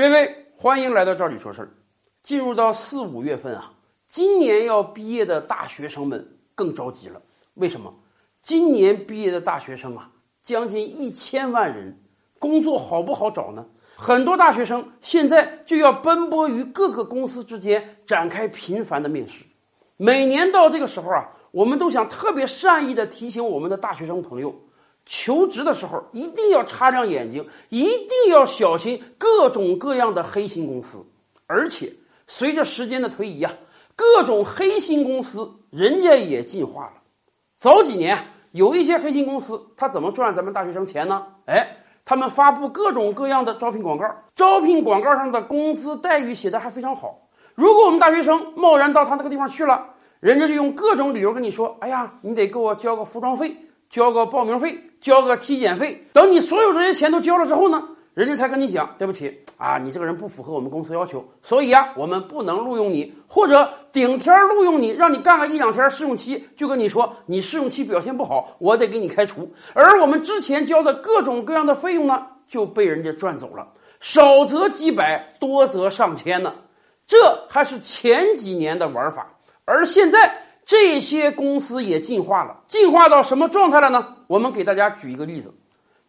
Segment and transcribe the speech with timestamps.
[0.00, 1.68] 各位，欢迎来到这里说事儿。
[2.22, 3.70] 进入到四五月份啊，
[4.08, 7.20] 今年要毕业的大学生们更着急了。
[7.52, 7.94] 为什么？
[8.40, 10.10] 今年毕业的大学生啊，
[10.42, 11.94] 将近一千万人，
[12.38, 13.66] 工作好不好找呢？
[13.94, 19.44] 很多大学生现在就要奔波于各个公司之间，展开频繁的面试。
[19.98, 24.58] 每年到这个时候啊，我们都想特别善意的提醒我们的大学生朋友。
[25.06, 31.04] 求职的时候一定要擦亮眼睛，一定要小心各种各样的黑心公司。
[31.46, 31.92] 而且
[32.26, 33.52] 随着时间的推移啊，
[33.96, 36.92] 各种黑心公司人家也进化了。
[37.58, 38.16] 早几年
[38.52, 41.26] 有一些黑心公司，他怎么赚咱们大学生钱呢？
[41.46, 47.28] 哎，他们发布各种各样的招聘广告，招聘广告上的工资待遇写的还非常好。
[47.56, 49.84] 如果我们大学生贸然到他那个地方去了，
[50.20, 53.54] 人家就用各种理由跟你说：“哎呀，你得给我交个服装费。”
[53.90, 57.82] 交个报名费，交个体检费，等你所有这些钱都交了之后呢，
[58.14, 69.52] 人家才跟你讲，对不起啊，你这个人不符合我们公司要求，所以啊，我们不能录用你，或者顶天录用你，让你干个一两天试用期，就跟你说你试用期表现不好，我得给你开除。
[69.74, 73.66] 而我们之前交的各种各样的费用呢，就被人家赚走了，
[73.98, 76.54] 少则几百，多则上千呢。
[77.08, 77.16] 这
[77.48, 79.26] 还是前几年的玩法，
[79.64, 80.32] 而现在。
[80.70, 84.06] 这些公司也进化了，进化到什么状态了呢？
[84.28, 85.52] 我们给大家举一个例子。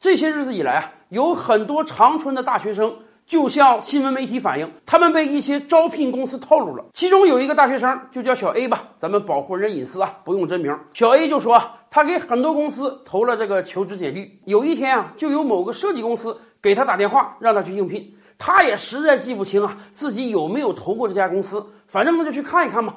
[0.00, 6.82] 这些日子以来啊，有很多长春的大学生就向新闻媒体反映，他们被一些招聘公司套路了。
[6.94, 10.74] 其中有一个大学生就叫小 A 吧，咱们保护人隐私啊，不用真名。
[10.94, 18.10] 小 A 就说，他给很多公司投了这个求职简历，有一天啊，就有某个设计公司给他打电话，让他去应聘。
[18.38, 22.94] 他也实在记不清啊，自己有没有投过这家公司，反正那就去看一看嘛。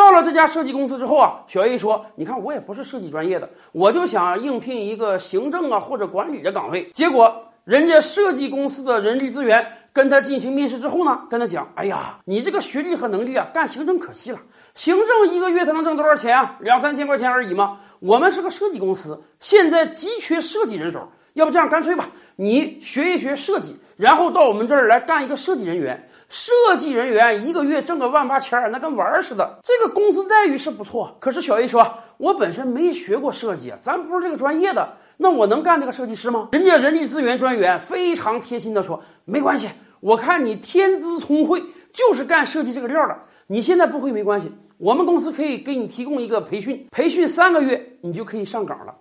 [0.00, 6.90] 到了这家设计公司之后啊，小 A 说：“你看，我也不是设计专业的，我就想应聘一个行政啊或者管理的岗位。
[6.94, 14.38] 结果人家设计公司的人力资源跟他进行面试之后呢，跟他讲：‘哎呀，你这个学历和能力啊，干行政可惜了。
[14.74, 16.56] 行政一个月他能挣多少钱啊？
[16.60, 17.78] 两三千块钱而已嘛。
[17.98, 21.06] 我们是个设计公司，现在急缺设计人手。
[21.34, 29.58] 要不这样，干脆吧，你学一学设计，然后到我们这儿来干一个设计人员。’”设计人员一个月挣个万八千，那跟玩儿似的。
[29.64, 41.60] 这个工资待遇是不错，可是小 A 说：“我本身没学过设计，咱不是这个专业的，那我能干这个设计师吗？” 人家人力资源专员非常贴心的说：“没关系，我看你天资聪慧，
[41.92, 43.18] 就是干设计这个料的。
[43.48, 48.94] 你现在不会没关系，我们公司可以给你提供一个培训，培训三个月你就可以上岗了，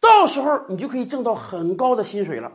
[0.00, 2.50] 到时候你就可以挣到很高的薪水了。”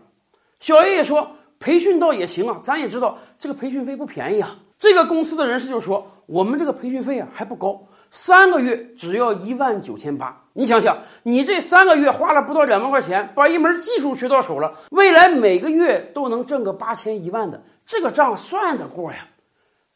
[0.60, 1.34] 小 A 也说。
[1.60, 4.58] 培训倒也行啊，咱也知道这个培训费不便宜啊。
[4.78, 10.44] 这个公司的人士就说，我们这个培训费啊还不高，三个月只要一万九千八。
[10.54, 19.28] 你想想，你这三个月花了不到两万块钱，把一门技术学到手了，未来每个月都能挣个八千一万的，这个账算得过呀。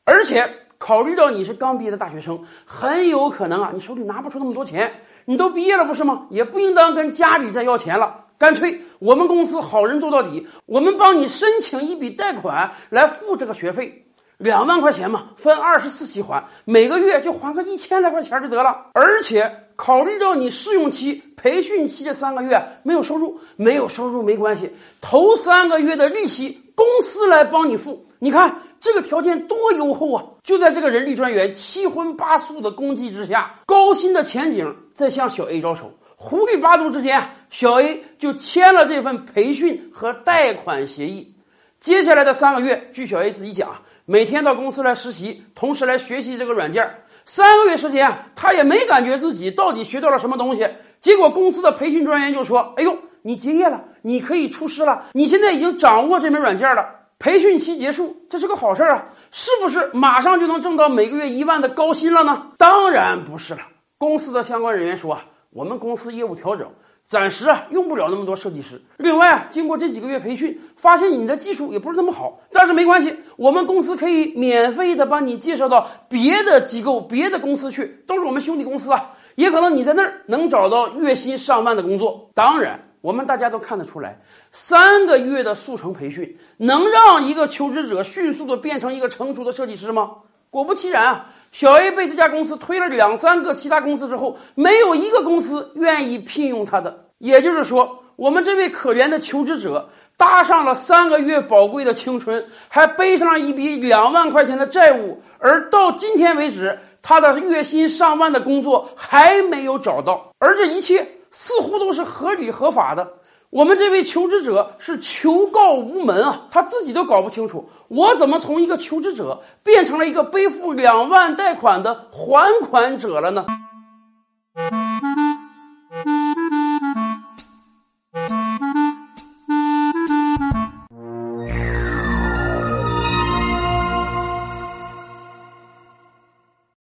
[0.03, 4.91] 而且考虑到你是刚毕业的大学生，很有可能啊，你手里拿不出那么多钱。
[5.25, 6.25] 你都毕业了不是吗？
[6.31, 8.25] 也不应当跟家里再要钱了。
[8.41, 14.03] 干脆我们公司好人做到底，我们帮你申请一笔贷款来付这个学费，
[14.39, 18.87] 两万块钱嘛，分二十四期还，每个月就还个一千来块钱就得了。
[18.93, 28.03] 而且考虑到你试用期、培训期这三个月没有收入，没有收入没关系，头三个月的利息公司来帮你付。
[28.17, 30.25] 你看这个条件多优厚啊！
[30.41, 35.91] 就在这个人力专员七荤八素的攻击之下，高薪的前景在向小 A 招手。
[36.23, 37.19] 糊里八涂之间，
[37.51, 41.35] 小 A 就签了这份培训和贷款协议。
[41.81, 46.89] 接下来的三个月，据小 A 自己讲啊，每天到公司来实习，同时来学习这个软件。
[47.25, 50.67] 三个月时间，他也没感觉自己到底学到了什么东西。
[51.01, 56.85] 结果公司的培训专员就说：“哎呦，你结业了，你可以出师了，你现在已经掌握这门软件了。
[57.19, 63.59] 培训期结束，这是个好事儿啊，是不是马上就能挣到每个月一万的高薪了呢？”当然不是了。
[63.97, 65.25] 公司的相关人员说啊。
[65.51, 66.71] 我们公司业务调整，
[67.05, 68.81] 暂时啊用不了那么多设计师。
[68.95, 79.11] 另外啊，经过这几个月培训，发现你的技术也不是那么好，但是没关系，我们公司可以免费的帮你介绍到别的机构、别的公司去，都是我们兄弟公司啊。
[79.35, 82.29] 也可能你在那儿能找到月薪上万的工作。
[82.33, 84.21] 当然，我们大家都看得出来，
[84.53, 90.11] 三个月的速成培训能让一个求职者迅速的变成一个成熟的设计师吗？
[90.51, 91.25] 果不其然啊。
[91.51, 97.05] 小 A 被这家公司推了两三个其他公司之后，没有一个公司愿意聘用他的。
[97.17, 110.31] 也就是说，我们这位可怜的求职者搭上了三个月宝贵的青春，还背上了一笔两万块钱的债务，而到今天为止，他的月薪上万的工作还没有找到。
[110.39, 113.05] 而这一切似乎都是合理合法的。
[113.51, 123.45] 我们这位求职者是求告无门啊，他自己都搞不清楚，我怎么从一个求职者变成了一个背负两万贷款的还款者了呢？